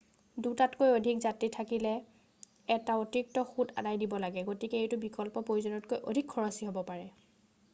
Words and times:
2তাতকৈ 0.45 0.91
অধিক 0.99 1.17
যাত্ৰী 1.25 1.49
থাকিলে 1.55 1.91
এটা 2.75 2.95
অতিৰিক্ত 3.01 3.43
সূত 3.49 3.77
আদায় 3.83 3.99
দিব 4.05 4.15
লাগে 4.25 4.45
গতিকে 4.49 4.81
এইটো 4.87 4.99
বিকল্প 5.05 5.45
প্ৰয়োজনতকৈ 5.51 6.01
অধিক 6.15 6.33
খৰচী 6.35 6.71
হব 6.71 6.83
পাৰে 6.91 7.07